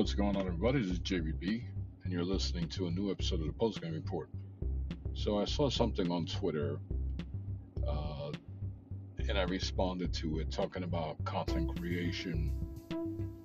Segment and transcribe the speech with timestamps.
[0.00, 0.80] What's going on, everybody?
[0.80, 1.62] This is JBB,
[2.04, 4.30] and you're listening to a new episode of the Post Game Report.
[5.12, 6.78] So, I saw something on Twitter,
[7.86, 8.32] uh,
[9.28, 12.50] and I responded to it talking about content creation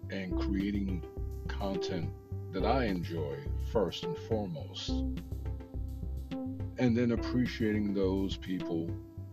[0.09, 1.03] and creating
[1.49, 2.09] content
[2.53, 3.35] that I enjoy
[3.73, 4.91] first and foremost,
[6.77, 8.89] and then appreciating those people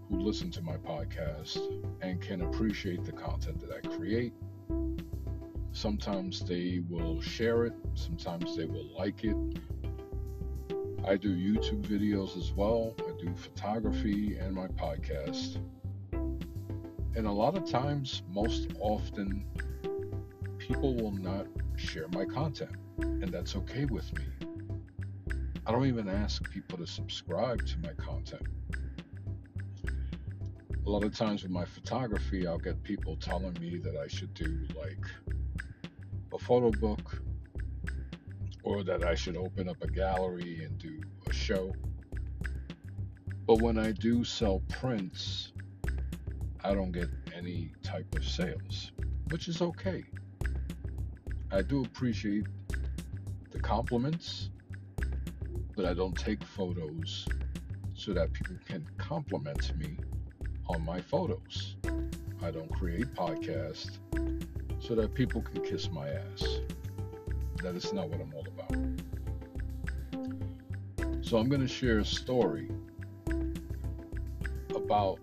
[0.08, 1.60] who listen to my podcast
[2.00, 4.32] and can appreciate the content that I create.
[5.72, 9.36] Sometimes they will share it, sometimes they will like it.
[11.06, 15.56] I do YouTube videos as well, I do photography and my podcast.
[16.12, 19.44] And a lot of times, most often,
[20.58, 24.24] people will not share my content, and that's okay with me.
[25.66, 28.46] I don't even ask people to subscribe to my content
[30.84, 34.34] a lot of times with my photography, I'll get people telling me that I should
[34.34, 35.06] do like
[36.42, 37.22] photo book
[38.64, 41.72] or that I should open up a gallery and do a show.
[43.46, 45.52] But when I do sell prints,
[46.64, 48.90] I don't get any type of sales,
[49.30, 50.04] which is okay.
[51.52, 52.46] I do appreciate
[53.52, 54.50] the compliments,
[55.76, 57.26] but I don't take photos
[57.94, 59.96] so that people can compliment me
[60.68, 61.76] on my photos.
[62.42, 63.98] I don't create podcasts
[64.82, 66.58] so that people can kiss my ass.
[67.62, 68.74] That is not what I'm all about.
[71.24, 72.68] So I'm going to share a story
[74.74, 75.20] about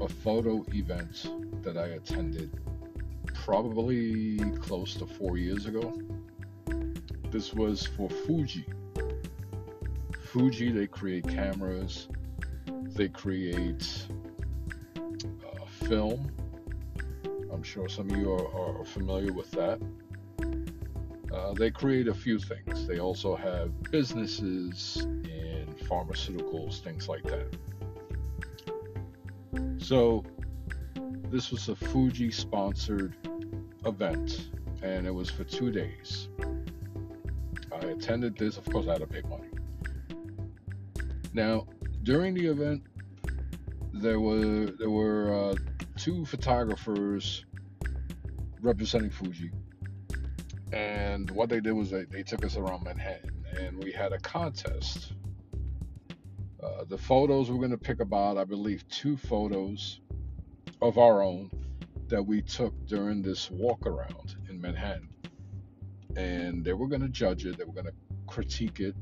[0.00, 1.30] a photo event
[1.62, 2.50] that I attended
[3.34, 5.98] probably close to four years ago.
[7.30, 8.66] This was for Fuji.
[10.20, 12.08] Fuji, they create cameras,
[12.94, 14.06] they create
[14.96, 16.30] uh, film.
[17.58, 19.80] I'm sure some of you are, are familiar with that.
[21.34, 22.86] Uh, they create a few things.
[22.86, 27.48] They also have businesses in pharmaceuticals, things like that.
[29.78, 30.24] So,
[31.32, 33.16] this was a Fuji sponsored
[33.84, 36.28] event, and it was for two days.
[37.72, 39.48] I attended this, of course, I had to pay money.
[41.34, 41.66] Now,
[42.04, 42.84] during the event,
[43.92, 45.54] there were there were uh,
[45.96, 47.44] two photographers
[48.60, 49.50] representing Fuji.
[50.72, 54.18] And what they did was they, they took us around Manhattan and we had a
[54.18, 55.12] contest.
[56.62, 60.00] Uh, the photos we're going to pick about, I believe, two photos
[60.82, 61.50] of our own
[62.08, 65.08] that we took during this walk around in Manhattan.
[66.16, 67.94] And they were going to judge it, they were going to
[68.26, 68.94] critique it,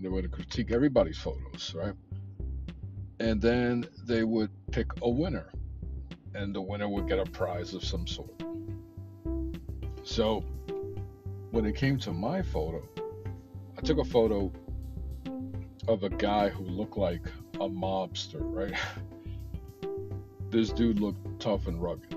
[0.00, 1.94] they were going to critique everybody's photos, right?
[3.22, 5.52] and then they would pick a winner,
[6.34, 8.42] and the winner would get a prize of some sort.
[10.04, 10.44] So,
[11.50, 12.82] when it came to my photo,
[13.76, 14.52] I took a photo
[15.88, 17.22] of a guy who looked like
[17.54, 18.74] a mobster, right?
[20.50, 22.16] this dude looked tough and rugged.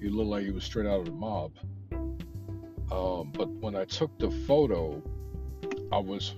[0.00, 1.52] He looked like he was straight out of the mob.
[2.90, 5.02] Um, but when I took the photo,
[5.92, 6.34] I was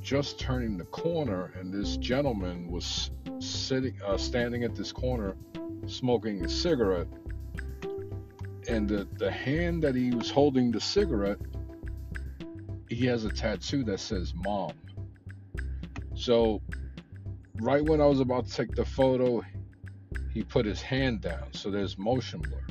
[0.00, 5.36] just turning the corner, and this gentleman was sitting, uh, standing at this corner,
[5.86, 7.08] smoking a cigarette.
[8.68, 11.38] And the, the hand that he was holding the cigarette,
[12.88, 14.72] he has a tattoo that says "Mom."
[16.14, 16.62] So,
[17.60, 19.42] right when I was about to take the photo,
[20.32, 22.66] he put his hand down, so there's motion blur,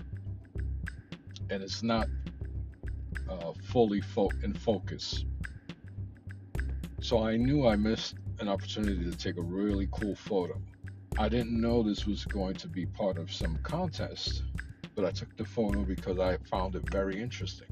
[1.50, 2.07] and it's not
[3.30, 5.25] uh, fully fo- in focus.
[7.01, 10.59] So I knew I missed an opportunity to take a really cool photo.
[11.18, 14.44] I didn't know this was going to be part of some contest,
[14.96, 17.68] but I took the photo because I found it very interesting.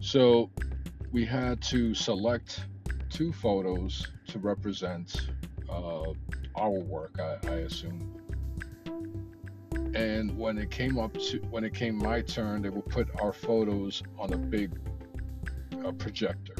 [0.00, 0.50] So
[1.12, 2.64] we had to select
[3.10, 5.28] two photos to represent
[5.68, 6.12] uh,
[6.56, 8.20] our work, I, I assume.
[9.94, 13.32] And when it came up to when it came my turn, they would put our
[13.32, 14.72] photos on a big
[15.84, 16.54] uh, projector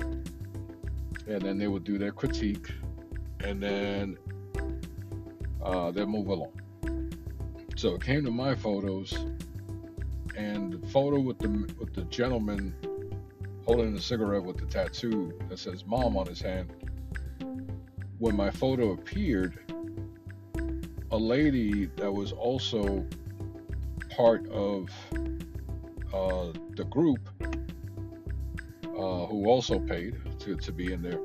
[1.27, 2.71] and then they would do their critique,
[3.41, 4.17] and then
[5.65, 6.53] uh, they'll move along.
[7.77, 9.13] So it came to my photos,
[10.37, 12.75] and the photo with the with the gentleman
[13.65, 16.73] holding the cigarette with the tattoo that says "Mom" on his hand.
[18.19, 19.59] When my photo appeared,
[21.11, 23.07] a lady that was also
[24.11, 24.89] part of
[26.13, 27.29] uh, the group,
[28.85, 31.21] uh, who also paid, to, to be in there.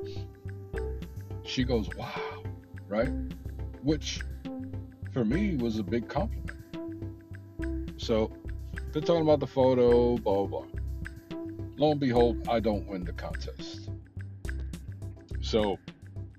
[1.44, 2.42] She goes, wow,
[2.88, 3.10] right?
[3.82, 4.20] Which
[5.12, 6.50] for me was a big compliment.
[7.96, 8.32] So
[8.92, 10.80] they're talking about the photo, blah, blah, blah.
[11.76, 13.88] Lo and behold, I don't win the contest.
[15.40, 15.78] So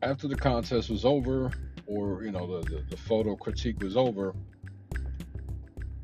[0.01, 1.51] after the contest was over,
[1.87, 4.35] or, you know, the, the, the photo critique was over,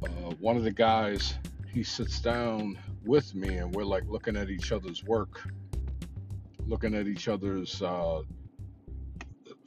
[0.03, 0.07] uh,
[0.39, 1.35] one of the guys,
[1.71, 5.47] he sits down with me and we're like looking at each other's work,
[6.67, 8.21] looking at each other's uh,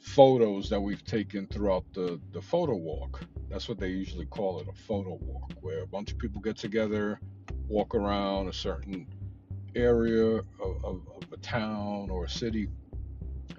[0.01, 3.23] photos that we've taken throughout the, the photo walk.
[3.49, 6.57] That's what they usually call it a photo walk, where a bunch of people get
[6.57, 7.19] together,
[7.67, 9.07] walk around a certain
[9.75, 10.45] area of,
[10.83, 12.67] of, of a town or a city,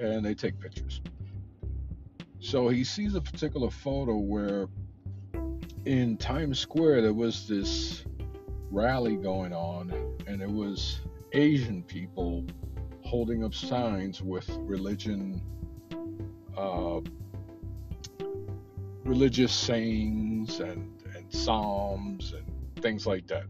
[0.00, 1.00] and they take pictures.
[2.40, 4.66] So he sees a particular photo where
[5.84, 8.04] in Times Square there was this
[8.70, 9.92] rally going on,
[10.26, 11.00] and it was
[11.32, 12.44] Asian people
[13.02, 15.40] holding up signs with religion
[16.56, 17.00] uh,
[19.04, 23.44] religious sayings and, and psalms and things like that.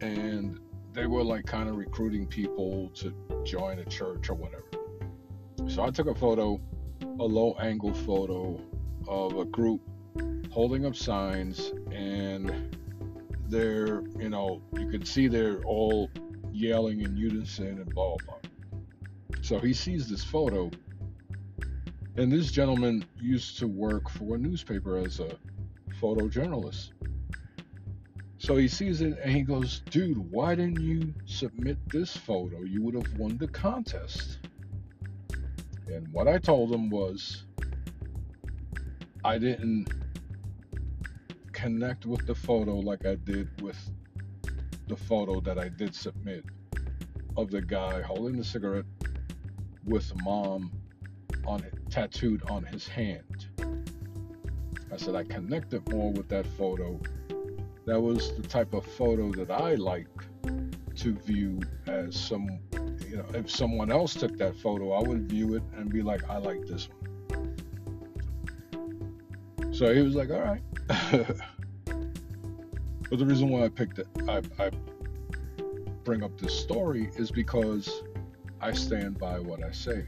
[0.00, 0.58] And
[0.92, 3.14] they were like kind of recruiting people to
[3.44, 4.64] join a church or whatever.
[5.68, 6.60] So I took a photo,
[7.02, 8.60] a low angle photo
[9.08, 9.80] of a group
[10.50, 12.76] holding up signs and
[13.48, 16.10] they're, you know, you can see they're all
[16.52, 18.36] yelling in unison and blah blah.
[19.40, 20.70] So he sees this photo
[22.16, 25.36] and this gentleman used to work for a newspaper as a
[26.00, 26.90] photojournalist.
[28.38, 32.62] So he sees it and he goes, Dude, why didn't you submit this photo?
[32.62, 34.38] You would have won the contest.
[35.86, 37.44] And what I told him was,
[39.24, 39.88] I didn't
[41.52, 43.78] connect with the photo like I did with
[44.88, 46.44] the photo that I did submit
[47.36, 48.84] of the guy holding the cigarette
[49.84, 50.72] with mom
[51.46, 53.46] on it, tattooed on his hand.
[54.92, 57.00] I said I connected more with that photo.
[57.86, 60.06] That was the type of photo that I like
[60.96, 62.58] to view as some,
[63.08, 66.28] you know, if someone else took that photo, I would view it and be like,
[66.28, 66.98] I like this one.
[69.72, 70.62] So he was like, all right.
[70.86, 71.40] but
[73.18, 74.70] the reason why I picked it, I, I
[76.04, 78.02] bring up this story is because
[78.60, 80.04] I stand by what I say.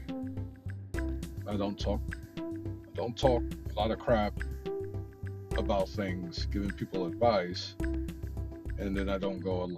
[1.47, 2.01] I don't talk
[2.37, 4.33] I don't talk a lot of crap
[5.57, 7.75] about things, giving people advice,
[8.77, 9.77] and then I don't go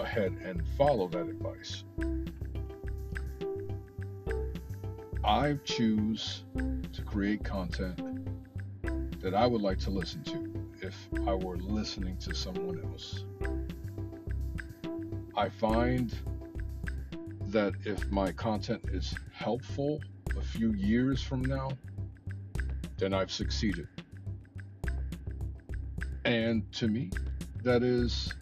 [0.00, 1.84] ahead and follow that advice.
[5.22, 6.44] I choose
[6.92, 8.00] to create content
[9.20, 13.24] that I would like to listen to if I were listening to someone else.
[15.36, 16.14] I find
[17.46, 20.00] that if my content is helpful
[20.36, 21.70] a few years from now,
[22.98, 23.88] then I've succeeded.
[26.24, 27.10] And to me,
[27.62, 28.32] that is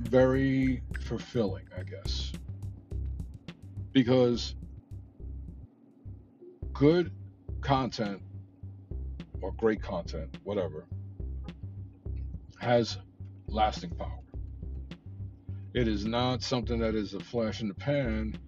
[0.00, 2.32] very fulfilling, I guess.
[3.92, 4.54] Because
[6.72, 7.12] good
[7.60, 8.22] content
[9.40, 10.86] or great content, whatever,
[12.60, 12.98] has
[13.48, 14.18] lasting power.
[15.74, 18.38] It is not something that is a flash in the pan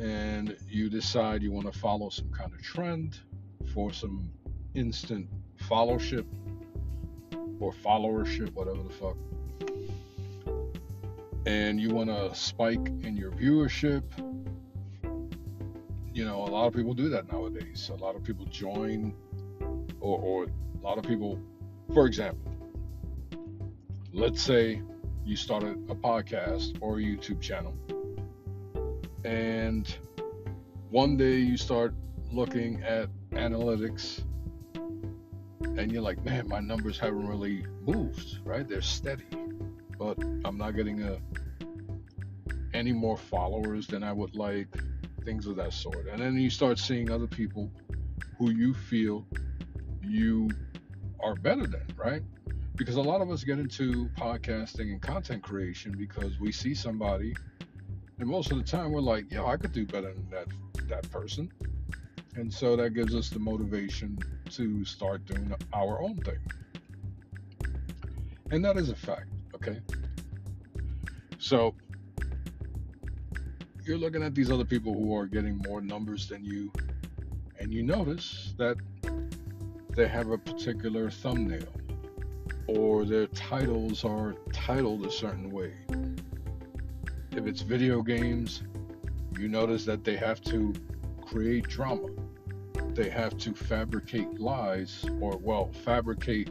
[0.00, 3.18] and you decide you want to follow some kind of trend
[3.74, 4.30] for some
[4.74, 5.28] instant
[5.68, 6.24] followership
[7.60, 9.16] or followership, whatever the fuck.
[11.44, 14.02] And you want to spike in your viewership.
[16.14, 17.90] You know, a lot of people do that nowadays.
[17.92, 19.14] A lot of people join,
[20.00, 21.38] or, or a lot of people,
[21.92, 22.52] for example,
[24.12, 24.80] let's say
[25.24, 27.74] you started a podcast or a YouTube channel
[29.24, 29.92] and
[30.90, 31.94] one day you start
[32.32, 34.22] looking at analytics
[34.82, 38.68] and you're like, man, my numbers haven't really moved, right?
[38.68, 39.24] They're steady,
[39.98, 41.18] but I'm not getting a,
[42.74, 44.68] any more followers than I would like,
[45.24, 46.06] things of that sort.
[46.10, 47.70] And then you start seeing other people
[48.38, 49.26] who you feel
[50.02, 50.50] you
[51.22, 52.22] are better than, right?
[52.76, 57.34] Because a lot of us get into podcasting and content creation because we see somebody
[58.20, 60.46] and most of the time, we're like, yo, I could do better than that
[60.88, 61.50] that person.
[62.36, 64.18] And so that gives us the motivation
[64.50, 66.38] to start doing our own thing.
[68.50, 69.80] And that is a fact, okay?
[71.38, 71.74] So
[73.84, 76.70] you're looking at these other people who are getting more numbers than you,
[77.58, 78.76] and you notice that
[79.96, 81.66] they have a particular thumbnail
[82.66, 85.72] or their titles are titled a certain way
[87.32, 88.62] if it's video games,
[89.38, 90.72] you notice that they have to
[91.22, 92.08] create drama.
[92.94, 96.50] They have to fabricate lies, or, well, fabricate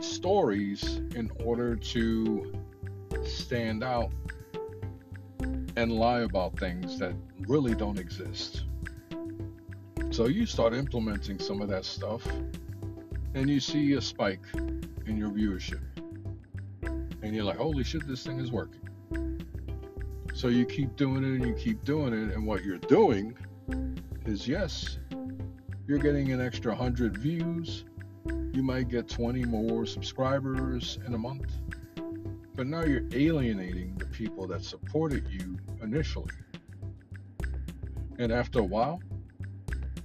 [0.00, 2.52] stories in order to
[3.24, 4.12] stand out
[5.76, 7.14] and lie about things that
[7.48, 8.64] really don't exist.
[10.10, 12.26] So you start implementing some of that stuff
[13.34, 14.44] and you see a spike
[15.06, 15.80] in your viewership.
[17.32, 19.42] And you're like, holy shit, this thing is working.
[20.34, 22.34] So you keep doing it and you keep doing it.
[22.34, 23.34] And what you're doing
[24.26, 24.98] is, yes,
[25.88, 27.86] you're getting an extra 100 views.
[28.26, 31.50] You might get 20 more subscribers in a month.
[32.54, 36.34] But now you're alienating the people that supported you initially.
[38.18, 39.00] And after a while,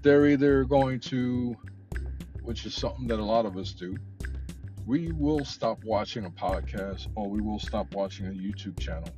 [0.02, 1.58] they're either going to,
[2.44, 3.98] which is something that a lot of us do,
[4.88, 9.10] we will stop watching a podcast or we will stop watching a YouTube channel,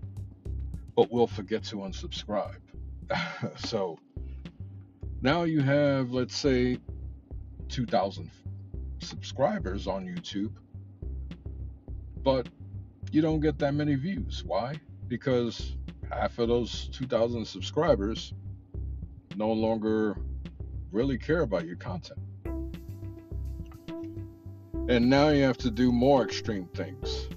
[0.95, 2.57] but we'll forget to unsubscribe.
[3.57, 3.99] so
[5.21, 6.79] now you have, let's say,
[7.67, 8.31] 2,000
[9.01, 10.53] subscribers on YouTube,
[12.23, 12.49] but
[13.11, 14.43] you don't get that many views.
[14.43, 14.73] Why?
[15.07, 15.75] Because
[16.11, 18.33] half of those 2,000 subscribers
[19.35, 20.17] no longer
[20.91, 22.19] really care about your content.
[24.89, 27.29] And now you have to do more extreme things.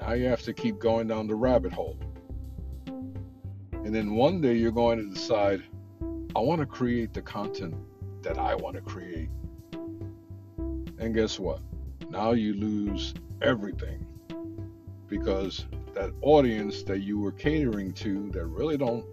[0.00, 1.98] Now you have to keep going down the rabbit hole.
[2.86, 5.64] And then one day you're going to decide,
[6.36, 7.74] I want to create the content
[8.22, 9.30] that I want to create.
[11.00, 11.58] And guess what?
[12.08, 14.06] Now you lose everything
[15.08, 19.04] because that audience that you were catering to that really don't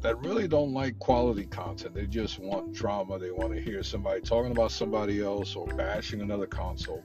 [0.00, 1.94] that really don't like quality content.
[1.94, 3.18] They just want drama.
[3.18, 7.04] They want to hear somebody talking about somebody else or bashing another console,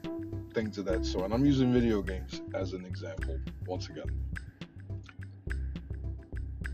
[0.54, 1.26] things of that sort.
[1.26, 4.06] And I'm using video games as an example once again.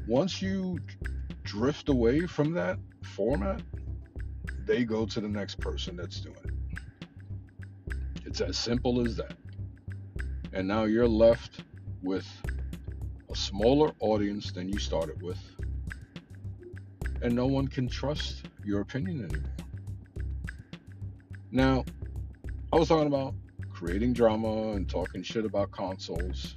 [0.08, 0.80] Once you
[1.44, 3.62] drift away from that format,
[4.66, 7.98] they go to the next person that's doing it.
[8.26, 9.36] It's as simple as that.
[10.54, 11.64] And now you're left
[12.04, 12.28] with
[13.30, 15.40] a smaller audience than you started with
[17.22, 19.52] and no one can trust your opinion anymore.
[21.52, 21.84] Now,
[22.74, 23.34] I was talking about
[23.70, 26.56] creating drama and talking shit about consoles.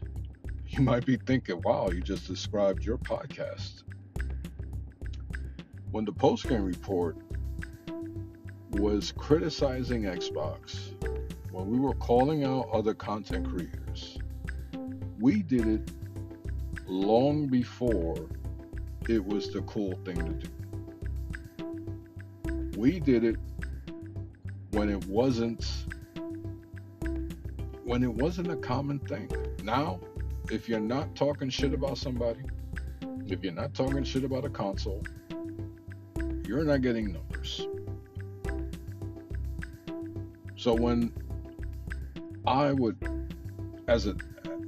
[0.69, 3.83] You might be thinking, wow, you just described your podcast.
[5.91, 7.17] When the postgame report
[8.71, 10.95] was criticizing Xbox,
[11.51, 14.19] when we were calling out other content creators,
[15.21, 15.91] we did it
[16.87, 18.17] long before
[19.09, 20.49] it was the cool thing to do.
[22.79, 23.37] We did it
[24.71, 25.65] when it wasn't
[27.85, 29.31] when it wasn't a common thing.
[29.63, 30.01] Now,
[30.51, 32.41] if you're not talking shit about somebody,
[33.27, 35.03] if you're not talking shit about a console,
[36.47, 37.67] you're not getting numbers.
[40.57, 41.13] So when
[42.47, 42.97] I would
[43.87, 44.15] as a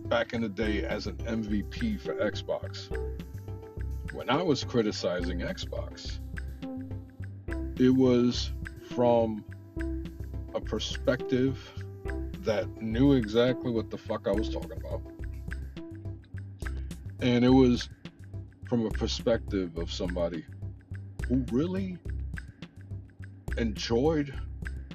[0.08, 2.88] back in the day as an MVP for Xbox,
[4.16, 6.20] when I was criticizing Xbox,
[7.78, 8.50] it was
[8.94, 9.44] from
[10.54, 11.58] a perspective
[12.40, 15.02] that knew exactly what the fuck I was talking about.
[17.20, 17.90] And it was
[18.70, 20.46] from a perspective of somebody
[21.28, 21.98] who really
[23.58, 24.32] enjoyed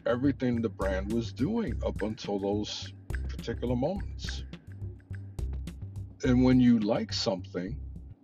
[0.08, 2.92] everything the brand was doing up until those
[3.30, 4.46] particular moments.
[6.24, 7.78] And when you like something,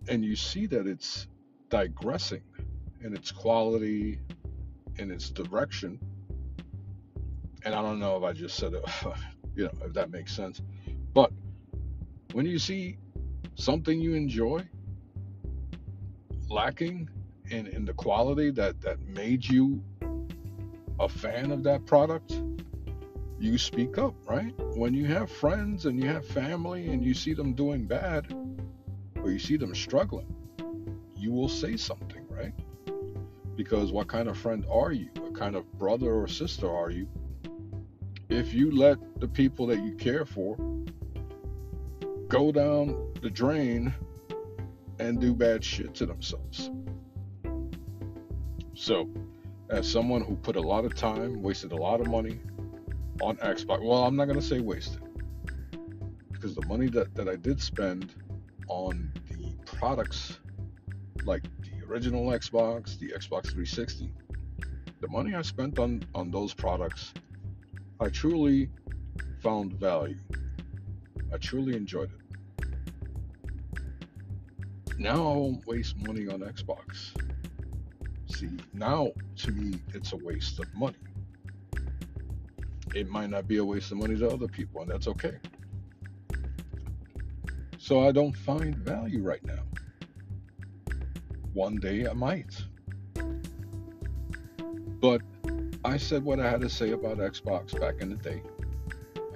[0.08, 1.26] and you see that it's
[1.68, 2.42] digressing
[3.02, 4.18] in its quality,
[4.96, 5.98] in its direction.
[7.64, 8.84] And I don't know if I just said it,
[9.54, 10.62] you know, if that makes sense.
[11.14, 11.32] But
[12.32, 12.98] when you see
[13.54, 14.62] something you enjoy
[16.48, 17.08] lacking
[17.50, 19.82] in, in the quality that, that made you
[21.00, 22.40] a fan of that product,
[23.38, 24.52] you speak up, right?
[24.74, 28.26] When you have friends and you have family and you see them doing bad,
[29.28, 30.26] or you see them struggling,
[31.14, 32.54] you will say something, right?
[33.56, 35.10] Because what kind of friend are you?
[35.18, 37.06] What kind of brother or sister are you?
[38.30, 40.56] If you let the people that you care for
[42.28, 43.92] go down the drain
[44.98, 46.70] and do bad shit to themselves.
[48.74, 49.10] So,
[49.68, 52.40] as someone who put a lot of time, wasted a lot of money
[53.20, 55.02] on Xbox, well, I'm not going to say wasted
[56.32, 58.14] because the money that, that I did spend
[58.68, 60.38] on the products
[61.24, 64.12] like the original Xbox, the Xbox 360,
[65.00, 67.12] the money I spent on, on those products,
[68.00, 68.70] I truly
[69.42, 70.18] found value.
[71.32, 72.66] I truly enjoyed it.
[74.98, 77.10] Now I won't waste money on Xbox.
[78.26, 80.96] See, now to me, it's a waste of money.
[82.94, 85.34] it might not be a waste of money to other people, and that's okay.
[87.88, 89.62] So I don't find value right now.
[91.54, 92.54] One day I might.
[95.00, 95.22] But
[95.86, 98.42] I said what I had to say about Xbox back in the day.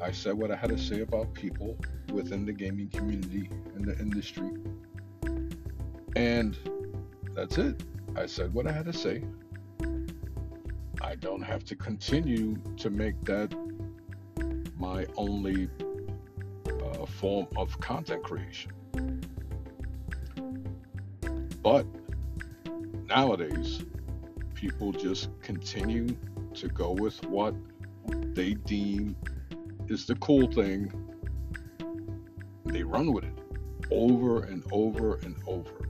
[0.03, 1.79] I said what I had to say about people
[2.13, 4.51] within the gaming community and the industry.
[6.15, 6.55] And
[7.35, 7.83] that's it.
[8.17, 9.25] I said what I had to say.
[11.01, 13.55] I don't have to continue to make that
[14.77, 15.71] my only
[17.13, 18.73] form of content creation.
[21.63, 21.87] But
[23.07, 23.85] nowadays,
[24.55, 26.17] people just continue
[26.55, 27.55] to go with what
[28.35, 29.17] they deem
[29.89, 30.93] is the cool thing.
[32.65, 33.39] They run with it
[33.91, 35.89] over and over and over.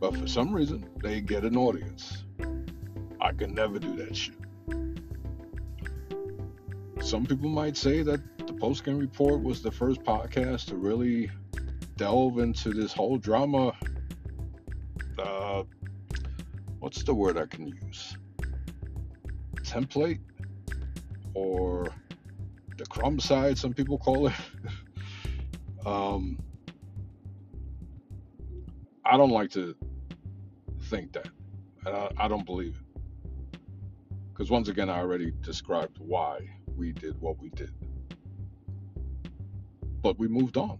[0.00, 2.24] But for some reason, they get an audience.
[3.20, 4.34] I can never do that shit.
[7.02, 8.20] Some people might say that
[8.60, 11.30] Post Game Report was the first podcast to really
[11.96, 13.72] delve into this whole drama
[15.18, 15.62] uh,
[16.78, 18.16] what's the word I can use?
[19.62, 20.20] Template
[21.34, 21.88] or
[22.76, 24.32] the crumb side, some people call it.
[25.86, 26.38] um,
[29.04, 29.74] I don't like to
[30.84, 31.28] think that.
[31.86, 33.00] I, I don't believe it.
[34.32, 36.40] Because once again, I already described why
[36.76, 37.72] we did what we did.
[40.02, 40.78] But we moved on.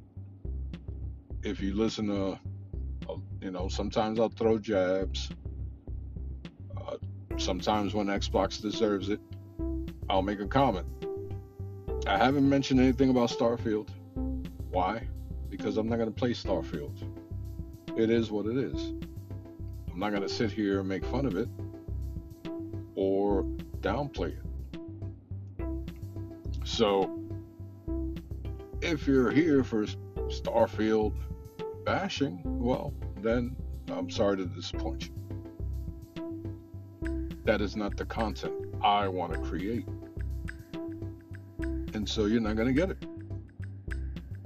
[1.43, 2.39] If you listen to,
[3.09, 5.31] uh, you know, sometimes I'll throw jabs
[7.41, 9.21] sometimes when Xbox deserves it,
[10.09, 10.87] I'll make a comment.
[12.07, 13.89] I haven't mentioned anything about Starfield.
[14.71, 15.07] Why?
[15.49, 16.97] Because I'm not going to play Starfield.
[17.97, 18.93] It is what it is.
[19.93, 21.49] I'm not going to sit here and make fun of it
[22.95, 23.45] or
[23.81, 24.45] downplay it.
[26.64, 27.18] So,
[28.83, 29.87] if you're here for
[30.29, 31.14] Starfield
[31.85, 33.57] bashing, well, then
[33.88, 35.21] I'm sorry to disappoint you
[37.45, 39.85] that is not the content I want to create.
[41.95, 43.05] And so you're not going to get it.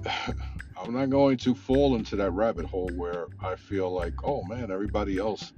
[0.81, 4.71] I'm not going to fall into that rabbit hole where I feel like, oh man,
[4.71, 5.53] everybody else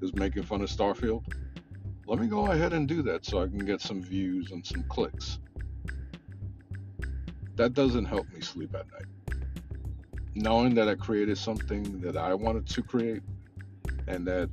[0.00, 1.24] is making fun of Starfield.
[2.06, 4.82] Let me go ahead and do that so I can get some views and some
[4.88, 5.38] clicks.
[7.60, 9.36] That doesn't help me sleep at night.
[10.34, 13.20] Knowing that I created something that I wanted to create
[14.06, 14.48] and that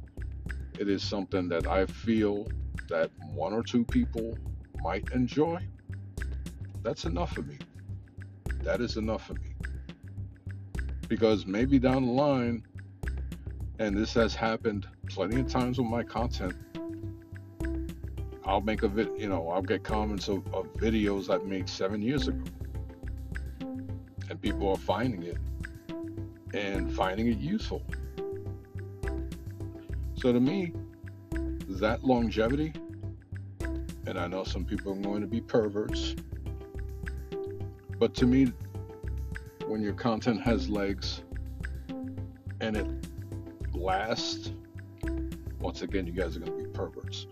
[0.78, 2.50] it is something that I feel
[2.90, 4.38] that one or two people
[4.84, 5.66] might enjoy,
[6.84, 7.58] that's enough for me.
[8.64, 9.54] That is enough for me.
[11.08, 12.62] Because maybe down the line,
[13.80, 16.58] and this has happened plenty of times with my content,
[18.44, 22.02] I'll make a vid, you know, I'll get comments of, of videos I made seven
[22.02, 22.44] years ago.
[24.38, 25.38] And people are finding it
[26.54, 27.82] and finding it useful.
[30.14, 30.74] So to me,
[31.70, 32.72] that longevity,
[34.06, 36.14] and I know some people are going to be perverts,
[37.98, 38.52] but to me,
[39.66, 41.24] when your content has legs
[42.62, 42.88] and it
[43.74, 44.52] lasts,
[45.60, 47.26] once again, you guys are going to be perverts.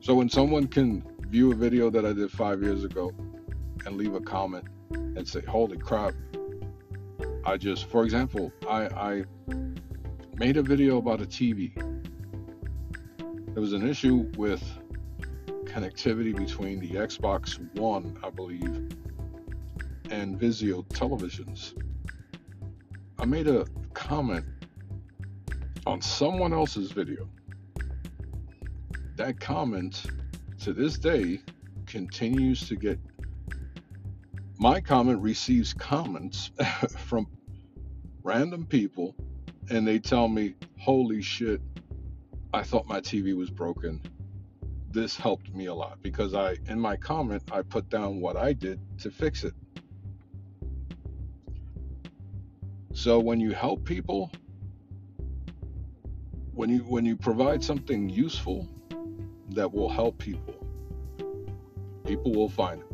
[0.00, 3.12] So when someone can view a video that I did five years ago
[3.84, 6.14] and leave a comment and say, "Holy crap!"
[7.44, 9.24] I just, for example, I, I
[10.36, 11.74] made a video about a TV.
[13.52, 14.62] There was an issue with
[15.64, 18.88] connectivity between the Xbox One, I believe,
[20.10, 21.74] and Vizio televisions.
[23.18, 24.44] I made a comment
[25.86, 27.28] on someone else's video.
[29.16, 30.04] That comment
[30.60, 31.40] to this day
[31.86, 32.98] continues to get
[34.60, 36.50] my comment receives comments
[36.98, 37.26] from
[38.22, 39.14] random people
[39.70, 41.62] and they tell me, holy shit,
[42.52, 44.02] I thought my TV was broken.
[44.90, 48.52] This helped me a lot because I, in my comment, I put down what I
[48.52, 49.54] did to fix it.
[52.92, 54.30] So when you help people,
[56.52, 58.68] when you when you provide something useful
[59.50, 60.66] that will help people,
[62.04, 62.89] people will find it.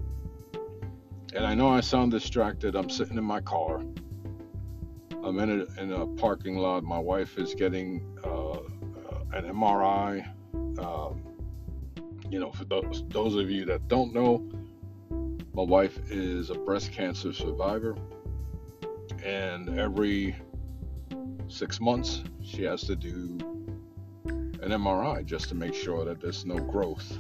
[1.37, 2.75] And I know I sound distracted.
[2.75, 3.83] I'm sitting in my car.
[5.23, 6.83] I'm in a, in a parking lot.
[6.83, 8.59] My wife is getting uh, uh,
[9.35, 10.27] an MRI.
[10.79, 11.21] Um,
[12.31, 14.49] you know, for those, those of you that don't know,
[15.53, 17.95] my wife is a breast cancer survivor.
[19.23, 20.37] And every
[21.49, 23.37] six months, she has to do
[24.25, 27.19] an MRI just to make sure that there's no growth.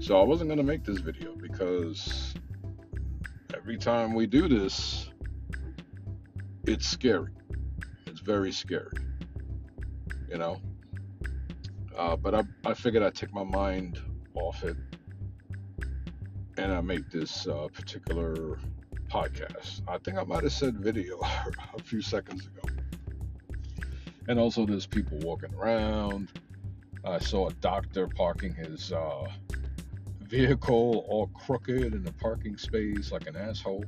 [0.00, 2.34] So I wasn't gonna make this video because
[3.54, 5.10] every time we do this,
[6.66, 7.32] it's scary.
[8.06, 8.96] It's very scary.
[10.28, 10.56] You know?
[11.96, 14.00] Uh, but I, I figured I'd take my mind
[14.34, 14.76] off it
[16.56, 18.58] and I make this uh, particular
[19.10, 19.82] podcast.
[19.86, 21.20] I think I might have said video
[21.76, 22.62] a few seconds ago.
[24.28, 26.30] And also, there's people walking around.
[27.04, 29.26] I saw a doctor parking his uh,
[30.32, 33.84] vehicle all crooked in the parking space like an asshole.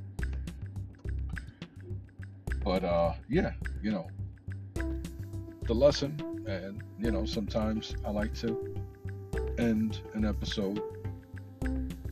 [2.62, 3.52] But uh, yeah,
[3.83, 4.07] you know,
[5.62, 8.76] the lesson, and you know, sometimes I like to
[9.57, 10.83] end an episode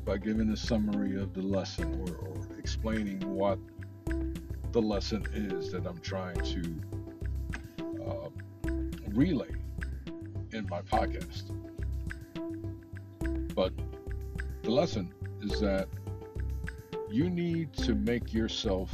[0.07, 3.59] by giving a summary of the lesson or, or explaining what
[4.73, 6.63] the lesson is that I'm trying to
[8.03, 8.31] uh,
[9.11, 9.51] relay
[10.53, 11.51] in my podcast.
[13.55, 13.75] But
[14.73, 15.89] lesson is that
[17.11, 18.91] you need to make yourself,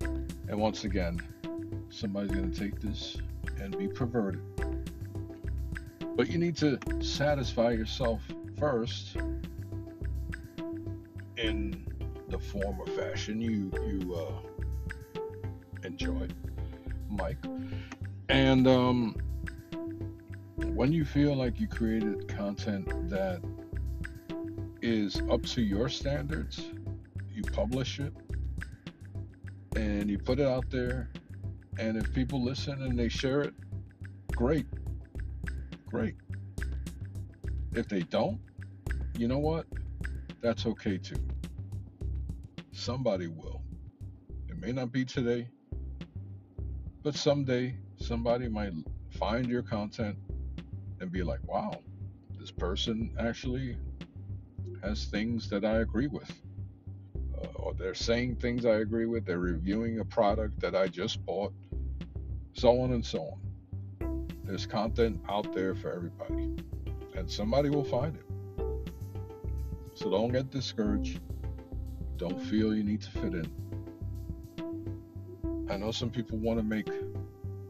[0.00, 1.20] and once again,
[1.88, 3.16] somebody's going to take this
[3.60, 4.42] and be perverted.
[6.16, 8.22] But you need to satisfy yourself
[8.58, 9.16] first
[11.36, 11.86] in
[12.28, 15.20] the form or fashion you you uh,
[15.84, 16.26] enjoy,
[17.08, 17.44] Mike.
[18.28, 19.16] And um,
[20.56, 23.42] when you feel like you created content that
[24.86, 26.70] is up to your standards,
[27.34, 28.12] you publish it
[29.74, 31.10] and you put it out there.
[31.76, 33.52] And if people listen and they share it,
[34.28, 34.66] great.
[35.86, 36.14] Great.
[37.72, 38.38] If they don't,
[39.18, 39.66] you know what?
[40.40, 41.16] That's okay too.
[42.70, 43.62] Somebody will.
[44.48, 45.48] It may not be today,
[47.02, 48.72] but someday somebody might
[49.18, 50.16] find your content
[51.00, 51.80] and be like, wow,
[52.38, 53.76] this person actually
[54.86, 56.30] has things that I agree with.
[57.36, 59.26] Uh, or they're saying things I agree with.
[59.26, 61.52] They're reviewing a product that I just bought.
[62.54, 63.36] So on and so
[64.00, 64.28] on.
[64.44, 66.54] There's content out there for everybody.
[67.16, 68.24] And somebody will find it.
[69.94, 71.20] So don't get discouraged.
[72.16, 73.50] Don't feel you need to fit in.
[75.68, 76.88] I know some people want to make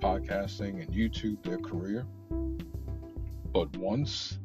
[0.01, 2.05] podcasting and YouTube their career.
[3.53, 4.39] But once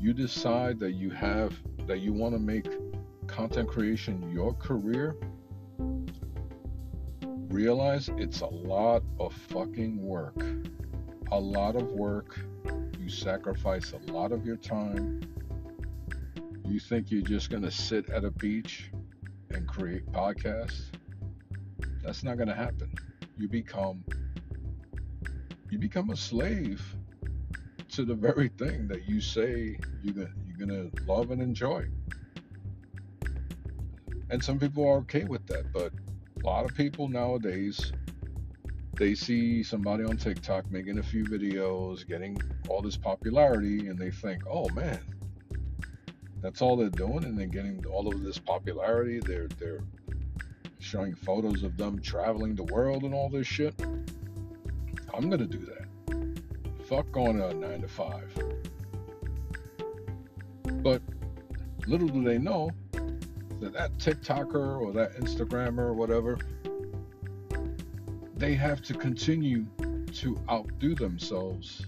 [0.00, 1.54] you decide that you have
[1.86, 2.66] that you want to make
[3.26, 5.14] content creation your career,
[7.48, 10.42] realize it's a lot of fucking work.
[11.32, 12.40] A lot of work.
[12.98, 15.20] You sacrifice a lot of your time.
[16.66, 18.90] You think you're just going to sit at a beach
[19.50, 20.84] and create podcasts?
[22.02, 22.90] That's not going to happen.
[23.36, 24.02] You become
[25.68, 26.82] you become a slave
[27.92, 31.84] to the very thing that you say you're gonna, you're gonna love and enjoy.
[34.30, 35.92] And some people are okay with that, but
[36.42, 37.92] a lot of people nowadays
[38.96, 44.10] they see somebody on TikTok making a few videos, getting all this popularity, and they
[44.10, 45.00] think, "Oh man,
[46.40, 49.18] that's all they're doing," and they're getting all of this popularity.
[49.18, 49.82] They're they're
[50.78, 53.74] showing photos of them traveling the world and all this shit.
[55.12, 55.89] I'm gonna do that
[56.90, 58.28] fuck going a nine to five.
[60.82, 61.00] But
[61.86, 62.72] little do they know
[63.60, 66.36] that that TikToker or that Instagrammer or whatever,
[68.36, 69.66] they have to continue
[70.14, 71.86] to outdo themselves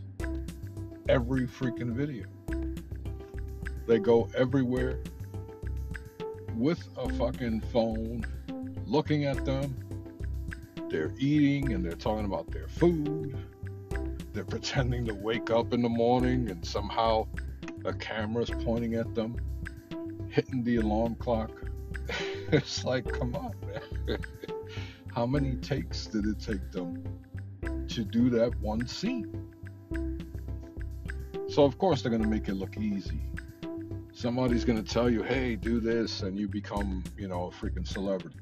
[1.09, 2.27] every freaking video.
[3.89, 5.01] They go everywhere
[6.55, 8.25] with a fucking phone,
[8.87, 9.77] looking at them.
[10.89, 13.37] They're eating and they're talking about their food
[14.33, 17.27] they're pretending to wake up in the morning and somehow
[17.85, 19.37] a camera's pointing at them,
[20.31, 21.51] hitting the alarm clock.
[22.53, 24.19] it's like, come on, man.
[25.15, 27.05] How many takes did it take them
[27.89, 29.51] to do that one scene?
[31.49, 33.21] So, of course, they're going to make it look easy.
[34.15, 37.87] Somebody's going to tell you, hey, do this, and you become, you know, a freaking
[37.87, 38.39] celebrity.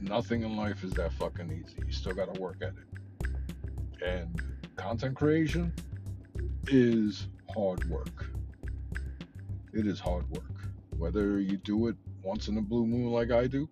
[0.00, 1.82] Nothing in life is that fucking easy.
[1.84, 2.89] You still got to work at it.
[4.04, 4.42] And
[4.76, 5.72] content creation
[6.68, 8.30] is hard work.
[9.72, 10.44] It is hard work.
[10.96, 13.68] Whether you do it once in a blue moon like I do,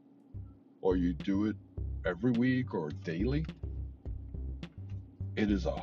[0.80, 1.56] or you do it
[2.04, 3.46] every week or daily,
[5.36, 5.82] it is a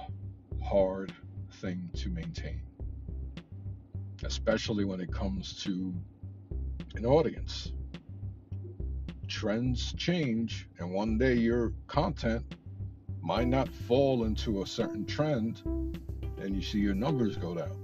[0.63, 1.11] hard
[1.53, 2.61] thing to maintain.
[4.23, 5.93] Especially when it comes to
[6.95, 7.71] an audience.
[9.27, 12.43] Trends change, and one day your content
[13.25, 15.63] might not fall into a certain trend
[16.37, 17.75] and you see your numbers go down.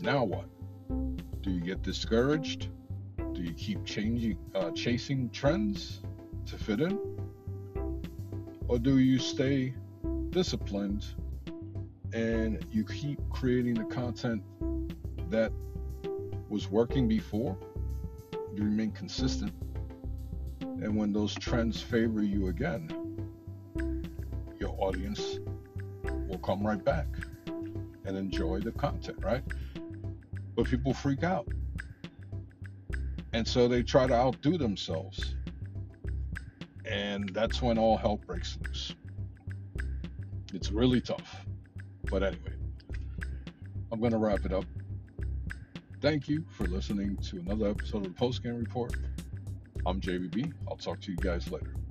[0.00, 0.46] Now what?
[1.42, 2.70] Do you get discouraged?
[3.34, 6.00] Do you keep changing, uh, chasing trends
[6.46, 6.98] to fit in?
[8.66, 9.74] Or do you stay
[10.30, 11.04] disciplined
[12.14, 14.42] and you keep creating the content
[15.28, 15.52] that
[16.48, 17.58] was working before?
[18.54, 19.52] You remain consistent.
[20.60, 23.01] And when those trends favor you again,
[24.92, 25.38] audience
[26.28, 27.06] will come right back
[27.46, 29.42] and enjoy the content, right?
[30.54, 31.48] But people freak out.
[33.32, 35.34] And so they try to outdo themselves.
[36.84, 38.94] And that's when all hell breaks loose.
[40.52, 41.46] It's really tough.
[42.10, 42.52] But anyway,
[43.90, 44.66] I'm going to wrap it up.
[46.02, 48.94] Thank you for listening to another episode of the Post Game Report.
[49.86, 50.52] I'm JBB.
[50.68, 51.81] I'll talk to you guys later.